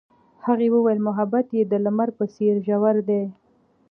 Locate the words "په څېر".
2.17-2.55